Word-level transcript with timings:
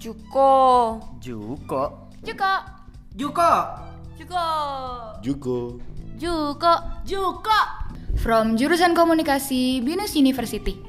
Juko. 0.00 0.96
Juko. 1.20 2.08
Juko. 2.24 2.52
Juko. 3.12 3.52
Juko. 4.16 4.44
Juko. 5.20 5.56
Juko. 6.16 6.72
Juko. 7.04 7.60
From 8.16 8.56
jurusan 8.56 8.96
komunikasi 8.96 9.84
Binus 9.84 10.16
University. 10.16 10.80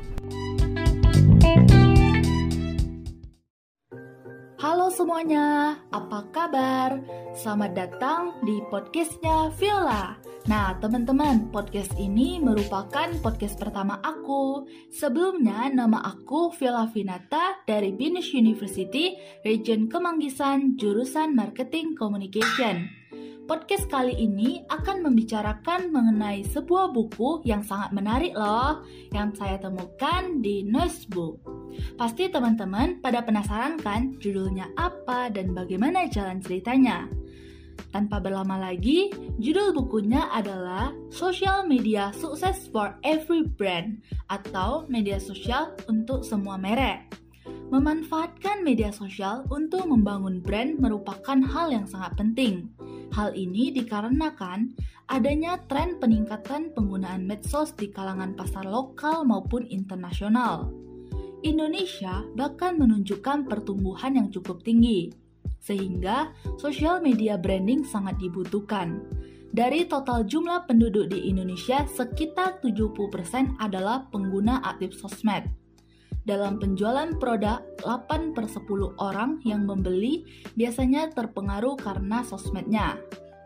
Halo 4.64 4.88
semuanya, 4.96 5.76
apa 5.92 6.32
kabar? 6.32 7.04
Selamat 7.36 7.76
datang 7.76 8.40
di 8.48 8.64
podcastnya 8.72 9.52
Viola. 9.60 10.31
Nah, 10.50 10.74
teman-teman, 10.82 11.54
podcast 11.54 11.94
ini 12.02 12.42
merupakan 12.42 13.14
podcast 13.22 13.62
pertama 13.62 14.02
aku. 14.02 14.66
Sebelumnya, 14.90 15.70
nama 15.70 16.02
aku 16.02 16.50
Viola 16.58 16.90
Vinata 16.90 17.62
dari 17.70 17.94
Binus 17.94 18.34
University, 18.34 19.14
Region 19.46 19.86
Kemanggisan, 19.86 20.82
jurusan 20.82 21.38
Marketing 21.38 21.94
Communication. 21.94 22.90
Podcast 23.46 23.86
kali 23.86 24.18
ini 24.18 24.66
akan 24.66 25.06
membicarakan 25.06 25.94
mengenai 25.94 26.42
sebuah 26.50 26.90
buku 26.90 27.46
yang 27.46 27.62
sangat 27.62 27.94
menarik 27.94 28.34
loh, 28.34 28.82
yang 29.14 29.38
saya 29.38 29.62
temukan 29.62 30.42
di 30.42 30.66
Noisebook. 30.66 31.38
Pasti 32.02 32.34
teman-teman 32.34 32.98
pada 32.98 33.22
penasaran 33.22 33.78
kan 33.78 34.18
judulnya 34.18 34.74
apa 34.74 35.30
dan 35.30 35.54
bagaimana 35.54 36.10
jalan 36.10 36.42
ceritanya? 36.42 37.06
Tanpa 37.90 38.22
berlama 38.22 38.62
lagi, 38.62 39.10
judul 39.42 39.74
bukunya 39.74 40.30
adalah 40.30 40.94
Social 41.10 41.66
Media 41.66 42.14
Success 42.14 42.70
for 42.70 42.94
Every 43.02 43.50
Brand 43.50 44.06
atau 44.30 44.86
media 44.86 45.18
sosial 45.18 45.74
untuk 45.90 46.22
semua 46.22 46.62
merek. 46.62 47.10
Memanfaatkan 47.74 48.62
media 48.62 48.94
sosial 48.94 49.48
untuk 49.50 49.90
membangun 49.90 50.44
brand 50.44 50.78
merupakan 50.78 51.40
hal 51.42 51.74
yang 51.74 51.88
sangat 51.90 52.14
penting. 52.20 52.70
Hal 53.16 53.34
ini 53.34 53.74
dikarenakan 53.74 54.76
adanya 55.12 55.60
tren 55.68 56.00
peningkatan 56.00 56.72
penggunaan 56.72 57.28
medsos 57.28 57.76
di 57.76 57.92
kalangan 57.92 58.36
pasar 58.36 58.64
lokal 58.64 59.28
maupun 59.28 59.68
internasional. 59.68 60.72
Indonesia 61.42 62.22
bahkan 62.38 62.78
menunjukkan 62.78 63.50
pertumbuhan 63.50 64.14
yang 64.14 64.30
cukup 64.30 64.62
tinggi, 64.62 65.10
sehingga 65.62 66.34
social 66.58 67.00
media 67.00 67.38
branding 67.38 67.86
sangat 67.86 68.18
dibutuhkan. 68.18 69.06
Dari 69.52 69.86
total 69.86 70.26
jumlah 70.26 70.66
penduduk 70.66 71.12
di 71.12 71.28
Indonesia, 71.28 71.84
sekitar 71.86 72.64
70% 72.64 73.60
adalah 73.60 74.08
pengguna 74.10 74.64
aktif 74.64 74.96
sosmed. 74.96 75.46
Dalam 76.22 76.62
penjualan 76.62 77.12
produk, 77.18 77.60
8 77.84 78.32
per 78.32 78.46
10 78.48 78.96
orang 79.02 79.42
yang 79.44 79.68
membeli 79.68 80.24
biasanya 80.56 81.10
terpengaruh 81.12 81.76
karena 81.82 82.22
sosmednya. 82.24 82.96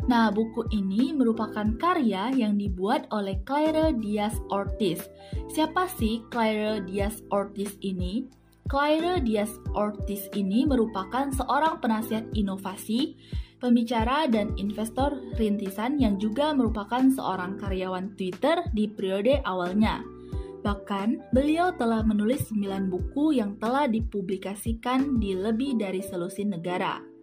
Nah, 0.05 0.29
buku 0.29 0.69
ini 0.69 1.09
merupakan 1.15 1.65
karya 1.81 2.29
yang 2.35 2.59
dibuat 2.61 3.09
oleh 3.09 3.41
Claire 3.47 3.95
Diaz 3.97 4.37
Ortiz. 4.53 5.01
Siapa 5.49 5.89
sih 5.97 6.21
Claire 6.29 6.85
Diaz 6.85 7.25
Ortiz 7.33 7.73
ini? 7.81 8.29
Claire 8.65 9.21
Diaz 9.21 9.61
Ortiz 9.77 10.25
ini 10.33 10.65
merupakan 10.65 11.29
seorang 11.29 11.77
penasihat 11.77 12.25
inovasi, 12.33 13.13
pembicara 13.61 14.25
dan 14.25 14.57
investor 14.57 15.13
rintisan 15.37 16.01
yang 16.01 16.17
juga 16.17 16.49
merupakan 16.49 17.05
seorang 17.05 17.61
karyawan 17.61 18.17
Twitter 18.17 18.65
di 18.73 18.89
periode 18.89 19.37
awalnya. 19.45 20.01
Bahkan, 20.65 21.29
beliau 21.29 21.77
telah 21.77 22.01
menulis 22.01 22.49
9 22.49 22.89
buku 22.89 23.37
yang 23.37 23.53
telah 23.61 23.85
dipublikasikan 23.85 25.21
di 25.21 25.37
lebih 25.37 25.77
dari 25.77 26.01
selusin 26.01 26.57
negara. 26.57 27.14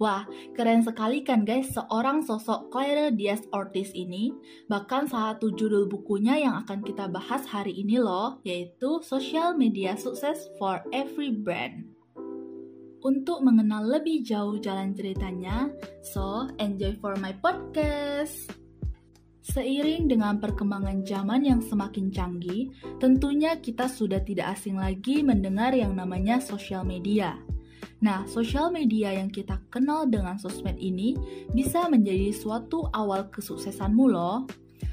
Wah, 0.00 0.24
keren 0.56 0.80
sekali 0.80 1.20
kan 1.20 1.44
guys 1.44 1.76
seorang 1.76 2.24
sosok 2.24 2.72
Claire 2.72 3.12
Diaz 3.12 3.44
Ortiz 3.52 3.92
ini. 3.92 4.32
Bahkan 4.66 5.12
satu 5.12 5.52
judul 5.52 5.88
bukunya 5.90 6.40
yang 6.40 6.56
akan 6.64 6.80
kita 6.80 7.06
bahas 7.12 7.44
hari 7.44 7.76
ini 7.76 8.00
loh, 8.00 8.40
yaitu 8.42 9.04
Social 9.04 9.52
Media 9.52 9.92
Success 9.98 10.48
for 10.56 10.80
Every 10.90 11.30
Brand. 11.34 11.92
Untuk 13.02 13.42
mengenal 13.42 13.98
lebih 13.98 14.22
jauh 14.22 14.62
jalan 14.62 14.94
ceritanya, 14.94 15.74
so 16.06 16.46
enjoy 16.62 16.94
for 17.02 17.18
my 17.18 17.34
podcast. 17.42 18.62
Seiring 19.42 20.06
dengan 20.06 20.38
perkembangan 20.38 21.02
zaman 21.02 21.42
yang 21.42 21.58
semakin 21.58 22.14
canggih, 22.14 22.70
tentunya 23.02 23.58
kita 23.58 23.90
sudah 23.90 24.22
tidak 24.22 24.54
asing 24.54 24.78
lagi 24.78 25.18
mendengar 25.26 25.74
yang 25.74 25.98
namanya 25.98 26.38
sosial 26.38 26.86
media. 26.86 27.34
Nah, 28.02 28.26
sosial 28.26 28.74
media 28.74 29.14
yang 29.14 29.30
kita 29.30 29.62
kenal 29.70 30.10
dengan 30.10 30.34
sosmed 30.34 30.74
ini 30.74 31.14
bisa 31.54 31.86
menjadi 31.86 32.34
suatu 32.34 32.90
awal 32.90 33.30
kesuksesanmu 33.30 34.10
loh. 34.10 34.50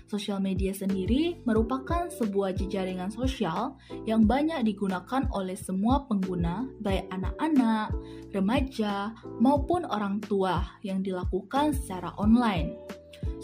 Sosial 0.10 0.42
media 0.42 0.74
sendiri 0.74 1.38
merupakan 1.46 2.10
sebuah 2.10 2.58
jejaringan 2.58 3.14
sosial 3.14 3.78
yang 4.10 4.26
banyak 4.26 4.62
digunakan 4.66 5.26
oleh 5.34 5.54
semua 5.54 6.06
pengguna, 6.10 6.66
baik 6.82 7.10
anak-anak, 7.14 7.94
remaja, 8.34 9.14
maupun 9.38 9.86
orang 9.86 10.18
tua 10.22 10.66
yang 10.82 11.06
dilakukan 11.06 11.78
secara 11.78 12.14
online. 12.18 12.74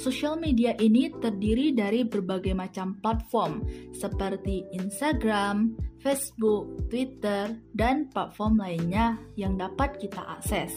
Sosial 0.05 0.37
media 0.37 0.77
ini 0.77 1.09
terdiri 1.09 1.73
dari 1.73 2.05
berbagai 2.05 2.53
macam 2.53 2.93
platform 3.01 3.65
seperti 3.89 4.61
Instagram, 4.69 5.73
Facebook, 5.97 6.85
Twitter, 6.93 7.57
dan 7.73 8.05
platform 8.13 8.61
lainnya 8.61 9.17
yang 9.33 9.57
dapat 9.57 9.97
kita 9.97 10.21
akses. 10.21 10.69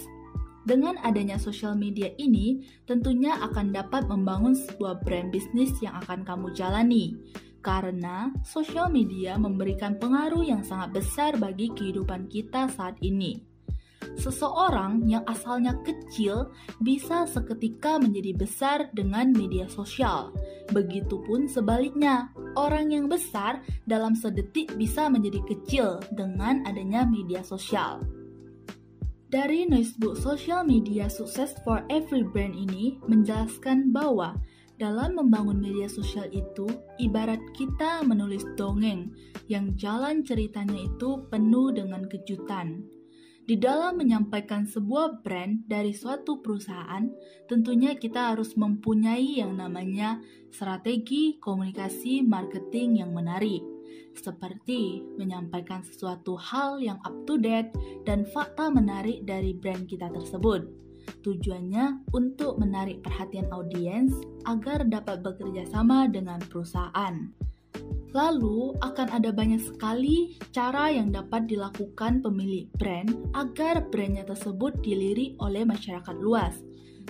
Dengan 0.65 0.97
adanya 1.05 1.37
sosial 1.37 1.77
media 1.77 2.09
ini, 2.16 2.65
tentunya 2.89 3.37
akan 3.44 3.69
dapat 3.69 4.09
membangun 4.09 4.56
sebuah 4.56 5.05
brand 5.05 5.28
bisnis 5.28 5.77
yang 5.84 6.00
akan 6.00 6.25
kamu 6.25 6.49
jalani. 6.56 7.12
Karena 7.60 8.33
sosial 8.49 8.89
media 8.89 9.37
memberikan 9.37 10.00
pengaruh 10.00 10.41
yang 10.41 10.65
sangat 10.65 11.05
besar 11.05 11.37
bagi 11.37 11.69
kehidupan 11.77 12.33
kita 12.33 12.72
saat 12.72 12.97
ini. 13.05 13.47
Seseorang 14.16 15.04
yang 15.04 15.20
asalnya 15.28 15.76
kecil 15.84 16.48
bisa 16.80 17.28
seketika 17.28 18.00
menjadi 18.00 18.32
besar 18.32 18.78
dengan 18.96 19.36
media 19.36 19.69
sosial. 19.69 20.32
Begitupun 20.72 21.44
sebaliknya, 21.50 22.32
orang 22.56 22.94
yang 22.94 23.06
besar 23.12 23.60
dalam 23.84 24.16
sedetik 24.16 24.72
bisa 24.80 25.12
menjadi 25.12 25.41
kecil 25.44 25.88
dengan 26.16 26.64
adanya 26.64 27.04
media 27.04 27.44
sosial. 27.44 28.00
Dari 29.28 29.68
Noisebook 29.68 30.16
Social 30.16 30.64
Media 30.64 31.04
Success 31.12 31.52
for 31.60 31.84
Every 31.92 32.24
Brand 32.24 32.56
ini 32.56 32.97
menjelaskan 33.04 33.92
bahwa 33.92 34.41
dalam 34.80 35.18
membangun 35.18 35.60
media 35.60 35.91
sosial 35.91 36.30
itu 36.32 36.64
ibarat 37.02 37.42
kita 37.52 38.06
menulis 38.06 38.47
dongeng 38.54 39.12
yang 39.50 39.74
jalan 39.76 40.24
ceritanya 40.24 40.80
itu 40.80 41.28
penuh 41.28 41.74
dengan 41.74 42.08
kejutan. 42.08 42.86
Di 43.48 43.56
dalam 43.56 43.97
menyampaikan 43.97 44.69
sebuah 44.69 45.25
brand 45.25 45.64
dari 45.64 45.97
suatu 45.97 46.44
perusahaan, 46.44 47.09
tentunya 47.48 47.97
kita 47.97 48.36
harus 48.36 48.53
mempunyai 48.60 49.41
yang 49.41 49.56
namanya 49.56 50.20
strategi 50.53 51.41
komunikasi 51.41 52.20
marketing 52.28 53.00
yang 53.00 53.16
menarik, 53.16 53.64
seperti 54.12 55.00
menyampaikan 55.16 55.81
sesuatu 55.81 56.36
hal 56.36 56.76
yang 56.84 57.00
up 57.09 57.25
to 57.25 57.41
date 57.41 57.72
dan 58.04 58.28
fakta 58.28 58.69
menarik 58.69 59.25
dari 59.25 59.56
brand 59.56 59.88
kita 59.88 60.12
tersebut. 60.12 60.69
Tujuannya 61.25 62.04
untuk 62.12 62.60
menarik 62.60 63.00
perhatian 63.00 63.48
audiens 63.48 64.12
agar 64.44 64.84
dapat 64.84 65.25
bekerja 65.25 65.65
sama 65.72 66.04
dengan 66.04 66.36
perusahaan. 66.53 67.38
Lalu, 68.16 68.72
akan 68.81 69.09
ada 69.13 69.28
banyak 69.28 69.60
sekali 69.60 70.41
cara 70.49 70.89
yang 70.89 71.13
dapat 71.13 71.45
dilakukan 71.45 72.25
pemilik 72.25 72.65
brand 72.81 73.13
agar 73.37 73.84
brandnya 73.93 74.25
tersebut 74.25 74.81
dilirik 74.81 75.37
oleh 75.45 75.69
masyarakat 75.69 76.16
luas. 76.16 76.57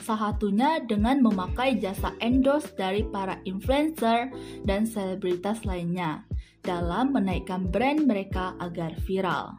Salah 0.03 0.35
satunya 0.35 0.79
dengan 0.83 1.23
memakai 1.23 1.79
jasa 1.79 2.15
endorse 2.23 2.71
dari 2.79 3.03
para 3.07 3.43
influencer 3.47 4.31
dan 4.63 4.87
selebritas 4.87 5.67
lainnya 5.67 6.23
dalam 6.63 7.15
menaikkan 7.15 7.67
brand 7.67 8.07
mereka 8.07 8.55
agar 8.63 8.95
viral. 9.07 9.59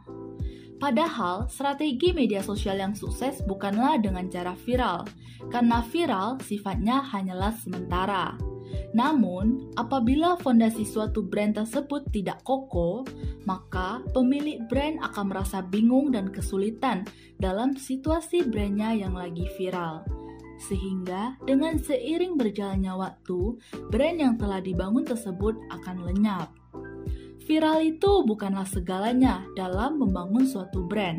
Padahal, 0.80 1.44
strategi 1.52 2.16
media 2.16 2.40
sosial 2.40 2.80
yang 2.80 2.96
sukses 2.96 3.44
bukanlah 3.44 4.00
dengan 4.00 4.32
cara 4.32 4.56
viral, 4.56 5.04
karena 5.52 5.84
viral 5.84 6.40
sifatnya 6.40 7.04
hanyalah 7.04 7.52
sementara 7.52 8.49
namun, 8.90 9.70
apabila 9.78 10.34
fondasi 10.42 10.82
suatu 10.82 11.22
brand 11.22 11.54
tersebut 11.54 12.10
tidak 12.10 12.42
kokoh, 12.42 13.06
maka 13.46 14.02
pemilik 14.10 14.58
brand 14.66 14.98
akan 14.98 15.30
merasa 15.30 15.62
bingung 15.62 16.10
dan 16.10 16.34
kesulitan 16.34 17.06
dalam 17.38 17.78
situasi 17.78 18.42
brandnya 18.50 18.90
yang 18.94 19.14
lagi 19.14 19.46
viral. 19.54 20.02
Sehingga 20.60 21.40
dengan 21.46 21.78
seiring 21.80 22.36
berjalannya 22.36 22.92
waktu, 22.92 23.56
brand 23.88 24.18
yang 24.20 24.34
telah 24.36 24.60
dibangun 24.60 25.06
tersebut 25.06 25.56
akan 25.72 25.96
lenyap. 26.04 26.52
Viral 27.48 27.82
itu 27.82 28.22
bukanlah 28.26 28.68
segalanya 28.68 29.42
dalam 29.56 29.98
membangun 29.98 30.44
suatu 30.46 30.84
brand. 30.84 31.18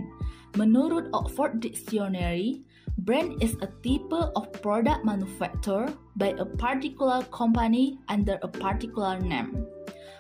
Menurut 0.60 1.10
Oxford 1.16 1.64
Dictionary, 1.64 2.62
brand 3.02 3.42
is 3.42 3.58
a 3.66 3.70
type 3.82 4.14
of 4.14 4.46
product 4.62 5.02
manufactured 5.02 5.94
by 6.16 6.38
a 6.38 6.46
particular 6.46 7.26
company 7.34 7.98
under 8.10 8.38
a 8.46 8.50
particular 8.50 9.18
name. 9.18 9.66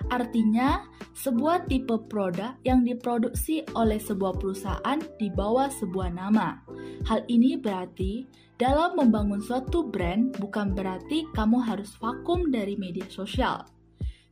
Artinya, 0.09 0.83
sebuah 1.13 1.69
tipe 1.69 1.93
produk 2.09 2.57
yang 2.65 2.81
diproduksi 2.81 3.61
oleh 3.77 4.01
sebuah 4.01 4.41
perusahaan 4.41 4.99
di 5.21 5.29
bawah 5.29 5.69
sebuah 5.69 6.09
nama. 6.09 6.57
Hal 7.05 7.23
ini 7.29 7.55
berarti 7.55 8.25
dalam 8.57 8.97
membangun 8.97 9.39
suatu 9.39 9.87
brand 9.87 10.33
bukan 10.41 10.73
berarti 10.73 11.29
kamu 11.37 11.61
harus 11.63 11.93
vakum 12.01 12.49
dari 12.49 12.75
media 12.75 13.05
sosial. 13.07 13.63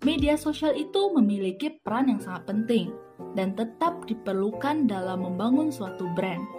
Media 0.02 0.40
sosial 0.40 0.74
itu 0.74 1.12
memiliki 1.14 1.80
peran 1.84 2.12
yang 2.12 2.22
sangat 2.24 2.50
penting 2.50 2.90
dan 3.38 3.54
tetap 3.54 4.08
diperlukan 4.10 4.90
dalam 4.90 5.22
membangun 5.22 5.70
suatu 5.70 6.08
brand. 6.18 6.59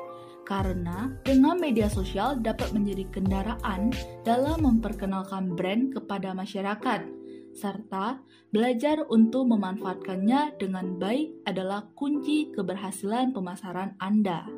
Karena 0.50 1.14
dengan 1.22 1.62
media 1.62 1.86
sosial 1.86 2.42
dapat 2.42 2.74
menjadi 2.74 3.06
kendaraan 3.14 3.94
dalam 4.26 4.66
memperkenalkan 4.66 5.54
brand 5.54 5.94
kepada 5.94 6.34
masyarakat, 6.34 7.06
serta 7.54 8.18
belajar 8.50 9.06
untuk 9.06 9.46
memanfaatkannya 9.46 10.58
dengan 10.58 10.98
baik 10.98 11.46
adalah 11.46 11.86
kunci 11.94 12.50
keberhasilan 12.50 13.30
pemasaran 13.30 13.94
Anda. 14.02 14.50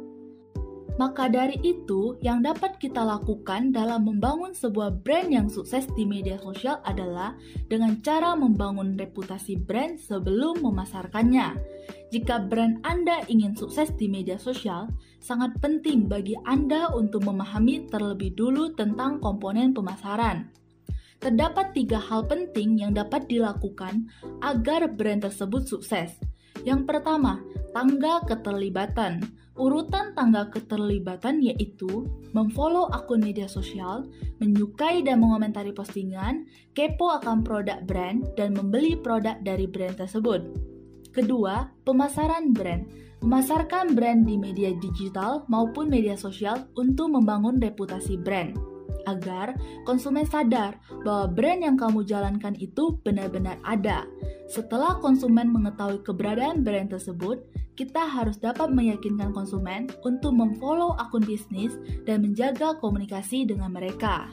Maka 1.00 1.28
dari 1.32 1.56
itu, 1.64 2.20
yang 2.20 2.44
dapat 2.44 2.76
kita 2.76 3.00
lakukan 3.00 3.72
dalam 3.72 4.04
membangun 4.04 4.52
sebuah 4.52 5.00
brand 5.00 5.32
yang 5.32 5.48
sukses 5.48 5.88
di 5.96 6.04
media 6.04 6.36
sosial 6.36 6.84
adalah 6.84 7.32
dengan 7.68 7.96
cara 8.04 8.36
membangun 8.36 8.96
reputasi 9.00 9.56
brand 9.56 9.96
sebelum 9.96 10.60
memasarkannya. 10.60 11.48
Jika 12.12 12.44
brand 12.44 12.84
Anda 12.84 13.24
ingin 13.32 13.56
sukses 13.56 13.88
di 13.96 14.04
media 14.04 14.36
sosial, 14.36 14.92
sangat 15.16 15.56
penting 15.64 16.12
bagi 16.12 16.36
Anda 16.44 16.92
untuk 16.92 17.24
memahami 17.24 17.88
terlebih 17.88 18.36
dulu 18.36 18.76
tentang 18.76 19.16
komponen 19.16 19.72
pemasaran. 19.72 20.52
Terdapat 21.16 21.72
tiga 21.72 21.96
hal 21.96 22.28
penting 22.28 22.84
yang 22.84 22.92
dapat 22.92 23.24
dilakukan 23.32 24.12
agar 24.44 24.92
brand 24.92 25.24
tersebut 25.24 25.64
sukses. 25.64 26.12
Yang 26.68 26.84
pertama, 26.84 27.40
tangga 27.72 28.20
keterlibatan 28.28 29.24
Urutan 29.52 30.16
tangga 30.16 30.48
keterlibatan 30.48 31.44
yaitu 31.44 32.08
memfollow 32.32 32.88
akun 32.88 33.20
media 33.20 33.44
sosial, 33.44 34.08
menyukai 34.40 35.04
dan 35.04 35.20
mengomentari 35.20 35.76
postingan, 35.76 36.48
kepo 36.72 37.12
akan 37.20 37.44
produk 37.44 37.84
brand, 37.84 38.24
dan 38.32 38.56
membeli 38.56 38.96
produk 38.96 39.36
dari 39.44 39.68
brand 39.68 40.00
tersebut. 40.00 40.71
Kedua, 41.12 41.68
pemasaran 41.84 42.56
brand. 42.56 42.88
Memasarkan 43.22 43.94
brand 43.94 44.26
di 44.26 44.34
media 44.34 44.74
digital 44.74 45.46
maupun 45.46 45.86
media 45.86 46.18
sosial 46.18 46.66
untuk 46.74 47.12
membangun 47.14 47.62
reputasi 47.62 48.18
brand 48.18 48.72
agar 49.06 49.54
konsumen 49.82 50.26
sadar 50.26 50.78
bahwa 51.02 51.26
brand 51.30 51.60
yang 51.62 51.76
kamu 51.78 52.06
jalankan 52.06 52.54
itu 52.58 52.98
benar-benar 53.02 53.58
ada. 53.66 54.06
Setelah 54.50 54.98
konsumen 55.02 55.50
mengetahui 55.50 56.02
keberadaan 56.06 56.62
brand 56.62 56.90
tersebut, 56.90 57.42
kita 57.72 58.04
harus 58.04 58.36
dapat 58.36 58.68
meyakinkan 58.68 59.32
konsumen 59.32 59.88
untuk 60.04 60.36
memfollow 60.36 60.94
akun 61.00 61.24
bisnis 61.24 61.72
dan 62.04 62.20
menjaga 62.20 62.76
komunikasi 62.78 63.48
dengan 63.48 63.72
mereka. 63.72 64.28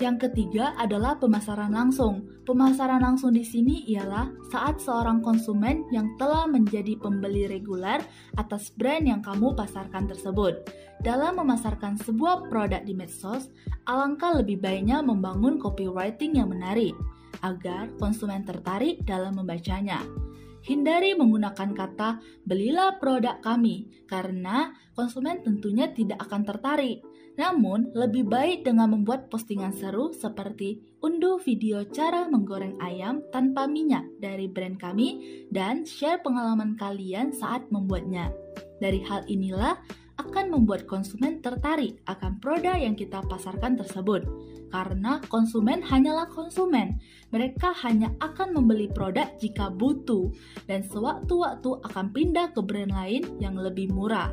Yang 0.00 0.32
ketiga 0.32 0.72
adalah 0.80 1.20
pemasaran 1.20 1.76
langsung. 1.76 2.24
Pemasaran 2.48 3.04
langsung 3.04 3.36
di 3.36 3.44
sini 3.44 3.84
ialah 3.92 4.32
saat 4.48 4.80
seorang 4.80 5.20
konsumen 5.20 5.84
yang 5.92 6.16
telah 6.16 6.48
menjadi 6.48 6.96
pembeli 6.96 7.44
reguler 7.44 8.00
atas 8.40 8.72
brand 8.72 9.04
yang 9.04 9.20
kamu 9.20 9.52
pasarkan 9.52 10.08
tersebut. 10.08 10.64
Dalam 11.04 11.36
memasarkan 11.36 12.00
sebuah 12.00 12.48
produk 12.48 12.80
di 12.80 12.96
medsos, 12.96 13.52
alangkah 13.84 14.40
lebih 14.40 14.64
baiknya 14.64 15.04
membangun 15.04 15.60
copywriting 15.60 16.40
yang 16.40 16.48
menarik 16.48 16.96
agar 17.44 17.92
konsumen 18.00 18.40
tertarik 18.48 19.04
dalam 19.04 19.36
membacanya. 19.36 20.00
Hindari 20.64 21.12
menggunakan 21.12 21.76
kata 21.76 22.20
"belilah 22.48 22.96
produk 22.96 23.36
kami" 23.44 24.04
karena 24.08 24.72
konsumen 24.96 25.44
tentunya 25.44 25.92
tidak 25.92 26.24
akan 26.24 26.44
tertarik. 26.48 27.04
Namun, 27.38 27.94
lebih 27.94 28.26
baik 28.26 28.66
dengan 28.66 28.90
membuat 28.90 29.30
postingan 29.30 29.70
seru 29.76 30.10
seperti 30.10 30.82
unduh 31.00 31.38
video 31.40 31.86
cara 31.88 32.26
menggoreng 32.26 32.76
ayam 32.82 33.22
tanpa 33.30 33.64
minyak 33.70 34.04
dari 34.18 34.50
brand 34.50 34.76
kami 34.76 35.42
dan 35.48 35.86
share 35.86 36.20
pengalaman 36.20 36.74
kalian 36.76 37.30
saat 37.30 37.64
membuatnya. 37.70 38.34
Dari 38.80 39.00
hal 39.06 39.24
inilah 39.28 39.78
akan 40.20 40.52
membuat 40.52 40.84
konsumen 40.84 41.40
tertarik 41.40 42.04
akan 42.04 42.36
produk 42.44 42.76
yang 42.76 42.92
kita 42.92 43.24
pasarkan 43.24 43.80
tersebut. 43.80 44.28
Karena 44.70 45.18
konsumen 45.26 45.82
hanyalah 45.82 46.30
konsumen, 46.30 47.00
mereka 47.34 47.74
hanya 47.82 48.14
akan 48.22 48.54
membeli 48.54 48.86
produk 48.86 49.26
jika 49.40 49.66
butuh, 49.72 50.30
dan 50.70 50.86
sewaktu-waktu 50.86 51.82
akan 51.90 52.06
pindah 52.14 52.54
ke 52.54 52.60
brand 52.62 52.94
lain 52.94 53.26
yang 53.42 53.58
lebih 53.58 53.90
murah. 53.90 54.30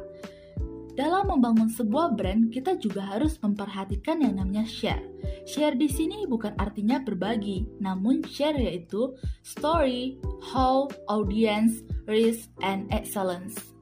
Dalam 0.98 1.30
membangun 1.30 1.70
sebuah 1.70 2.18
brand, 2.18 2.50
kita 2.50 2.74
juga 2.82 3.06
harus 3.06 3.38
memperhatikan 3.38 4.18
yang 4.18 4.42
namanya 4.42 4.66
share. 4.66 5.06
Share 5.46 5.78
di 5.78 5.86
sini 5.86 6.26
bukan 6.26 6.58
artinya 6.58 6.98
berbagi, 6.98 7.70
namun 7.78 8.26
share 8.26 8.58
yaitu 8.58 9.14
story, 9.46 10.18
how, 10.42 10.90
audience, 11.06 11.86
risk, 12.10 12.50
and 12.66 12.90
excellence. 12.90 13.78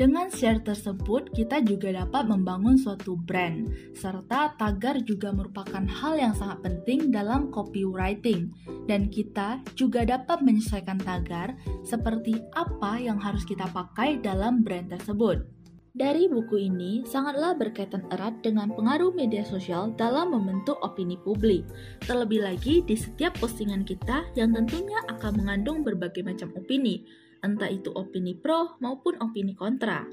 Dengan 0.00 0.32
share 0.32 0.64
tersebut, 0.64 1.28
kita 1.36 1.60
juga 1.60 1.92
dapat 1.92 2.24
membangun 2.24 2.80
suatu 2.80 3.20
brand, 3.20 3.68
serta 3.92 4.56
tagar 4.56 4.96
juga 5.04 5.36
merupakan 5.36 5.84
hal 5.84 6.16
yang 6.16 6.32
sangat 6.32 6.64
penting 6.64 7.12
dalam 7.12 7.52
copywriting, 7.52 8.48
dan 8.88 9.12
kita 9.12 9.60
juga 9.76 10.08
dapat 10.08 10.40
menyesuaikan 10.40 10.96
tagar 11.04 11.52
seperti 11.84 12.40
apa 12.56 12.96
yang 12.96 13.20
harus 13.20 13.44
kita 13.44 13.68
pakai 13.76 14.24
dalam 14.24 14.64
brand 14.64 14.88
tersebut. 14.88 15.59
Dari 15.90 16.30
buku 16.30 16.70
ini 16.70 17.02
sangatlah 17.02 17.58
berkaitan 17.58 18.06
erat 18.14 18.38
dengan 18.46 18.70
pengaruh 18.70 19.10
media 19.10 19.42
sosial 19.42 19.90
dalam 19.98 20.30
membentuk 20.30 20.78
opini 20.86 21.18
publik. 21.18 21.66
Terlebih 22.06 22.46
lagi 22.46 22.86
di 22.86 22.94
setiap 22.94 23.34
postingan 23.42 23.82
kita 23.82 24.22
yang 24.38 24.54
tentunya 24.54 25.02
akan 25.10 25.42
mengandung 25.42 25.82
berbagai 25.82 26.22
macam 26.22 26.54
opini, 26.54 27.02
entah 27.42 27.66
itu 27.66 27.90
opini 27.90 28.38
pro 28.38 28.78
maupun 28.78 29.18
opini 29.18 29.58
kontra. 29.58 30.06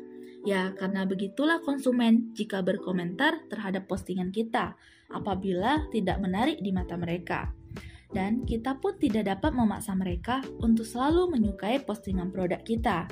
Ya, 0.50 0.74
karena 0.74 1.06
begitulah 1.06 1.62
konsumen 1.62 2.34
jika 2.34 2.66
berkomentar 2.66 3.46
terhadap 3.46 3.86
postingan 3.86 4.34
kita 4.34 4.74
apabila 5.14 5.86
tidak 5.94 6.18
menarik 6.18 6.58
di 6.58 6.74
mata 6.74 6.98
mereka. 6.98 7.57
Dan 8.16 8.48
kita 8.48 8.80
pun 8.80 8.96
tidak 8.96 9.28
dapat 9.28 9.52
memaksa 9.52 9.92
mereka 9.92 10.40
untuk 10.64 10.88
selalu 10.88 11.36
menyukai 11.36 11.84
postingan 11.84 12.32
produk 12.32 12.64
kita. 12.64 13.08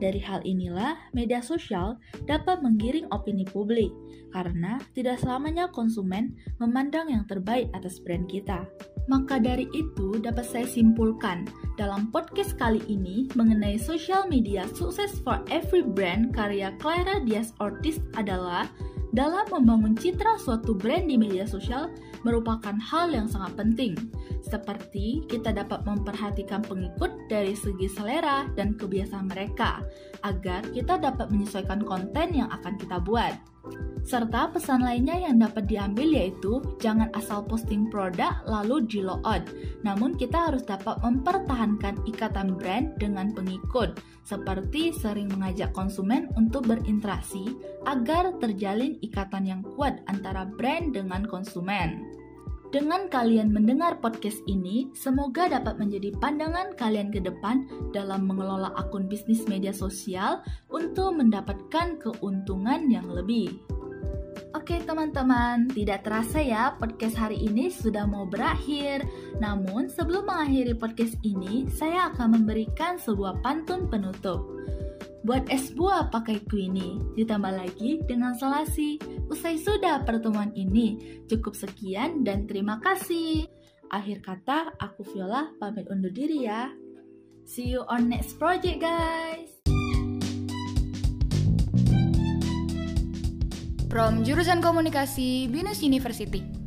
Dari 0.00 0.18
hal 0.20 0.42
inilah, 0.42 0.96
media 1.14 1.38
sosial 1.40 2.00
dapat 2.26 2.60
menggiring 2.64 3.06
opini 3.14 3.46
publik, 3.46 3.92
karena 4.34 4.82
tidak 4.92 5.22
selamanya 5.22 5.70
konsumen 5.70 6.34
memandang 6.58 7.06
yang 7.12 7.22
terbaik 7.30 7.70
atas 7.76 8.02
brand 8.02 8.26
kita. 8.26 8.66
Maka 9.06 9.36
dari 9.36 9.68
itu 9.76 10.16
dapat 10.18 10.48
saya 10.48 10.66
simpulkan 10.66 11.44
dalam 11.76 12.08
podcast 12.08 12.56
kali 12.56 12.80
ini 12.88 13.28
mengenai 13.36 13.76
social 13.76 14.24
media 14.26 14.64
sukses 14.72 15.20
for 15.20 15.44
every 15.52 15.84
brand 15.84 16.32
karya 16.32 16.72
Clara 16.80 17.20
Diaz 17.22 17.52
Ortiz 17.60 18.00
adalah 18.16 18.66
dalam 19.14 19.46
membangun 19.46 19.94
citra 19.94 20.42
suatu 20.42 20.74
brand 20.74 21.06
di 21.06 21.14
media 21.14 21.46
sosial 21.46 21.86
merupakan 22.26 22.74
hal 22.82 23.14
yang 23.14 23.30
sangat 23.30 23.54
penting. 23.54 23.94
Seperti 24.42 25.22
kita 25.30 25.54
dapat 25.54 25.86
memperhatikan 25.86 26.66
pengikut 26.66 27.14
dari 27.30 27.54
segi 27.54 27.86
selera 27.86 28.50
dan 28.58 28.74
kebiasaan 28.74 29.30
mereka 29.30 29.86
agar 30.26 30.66
kita 30.74 30.98
dapat 30.98 31.30
menyesuaikan 31.30 31.86
konten 31.86 32.34
yang 32.34 32.50
akan 32.50 32.74
kita 32.74 32.98
buat. 32.98 33.53
Serta 34.04 34.52
pesan 34.52 34.84
lainnya 34.84 35.16
yang 35.16 35.40
dapat 35.40 35.64
diambil 35.64 36.04
yaitu 36.12 36.60
jangan 36.76 37.08
asal 37.16 37.40
posting 37.40 37.88
produk 37.88 38.36
lalu 38.44 38.84
di 38.84 39.00
out. 39.00 39.48
Namun 39.80 40.12
kita 40.20 40.52
harus 40.52 40.60
dapat 40.68 41.00
mempertahankan 41.00 42.04
ikatan 42.04 42.60
brand 42.60 42.92
dengan 43.00 43.32
pengikut, 43.32 43.96
seperti 44.20 44.92
sering 44.92 45.32
mengajak 45.32 45.72
konsumen 45.72 46.28
untuk 46.36 46.68
berinteraksi 46.68 47.56
agar 47.88 48.36
terjalin 48.44 49.00
ikatan 49.00 49.48
yang 49.48 49.62
kuat 49.72 50.04
antara 50.12 50.44
brand 50.44 50.92
dengan 50.92 51.24
konsumen. 51.24 52.23
Dengan 52.74 53.06
kalian 53.06 53.54
mendengar 53.54 54.02
podcast 54.02 54.42
ini, 54.50 54.90
semoga 54.98 55.46
dapat 55.46 55.78
menjadi 55.78 56.10
pandangan 56.18 56.74
kalian 56.74 57.14
ke 57.14 57.22
depan 57.22 57.70
dalam 57.94 58.26
mengelola 58.26 58.74
akun 58.74 59.06
bisnis 59.06 59.46
media 59.46 59.70
sosial 59.70 60.42
untuk 60.74 61.14
mendapatkan 61.14 62.02
keuntungan 62.02 62.90
yang 62.90 63.06
lebih. 63.06 63.62
Oke 64.58 64.82
teman-teman, 64.82 65.70
tidak 65.70 66.02
terasa 66.02 66.42
ya 66.42 66.74
podcast 66.74 67.14
hari 67.14 67.46
ini 67.46 67.70
sudah 67.70 68.10
mau 68.10 68.26
berakhir. 68.26 69.06
Namun 69.38 69.86
sebelum 69.86 70.26
mengakhiri 70.26 70.74
podcast 70.74 71.14
ini, 71.22 71.70
saya 71.70 72.10
akan 72.10 72.42
memberikan 72.42 72.98
sebuah 72.98 73.38
pantun 73.38 73.86
penutup. 73.86 74.50
Buat 75.24 75.48
es 75.48 75.72
buah 75.72 76.12
pakai 76.12 76.44
queenie, 76.44 77.00
ditambah 77.16 77.48
lagi 77.48 78.04
dengan 78.04 78.36
selasi. 78.36 79.00
Usai 79.32 79.56
sudah 79.56 80.04
pertemuan 80.04 80.52
ini, 80.52 81.00
cukup 81.32 81.56
sekian 81.56 82.22
dan 82.28 82.44
terima 82.44 82.76
kasih. 82.84 83.48
Akhir 83.88 84.20
kata, 84.20 84.76
aku 84.76 85.00
Viola 85.08 85.48
pamit 85.56 85.88
undur 85.88 86.12
diri 86.12 86.44
ya. 86.44 86.68
See 87.48 87.72
you 87.72 87.88
on 87.88 88.12
next 88.12 88.36
project 88.36 88.84
guys. 88.84 89.48
From 93.88 94.26
Jurusan 94.26 94.60
Komunikasi 94.60 95.48
Binus 95.48 95.80
University. 95.80 96.63